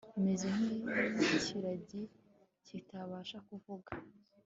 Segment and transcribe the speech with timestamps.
[0.25, 2.01] meze nk'ikiragi
[2.65, 3.91] kitabasha kuvuga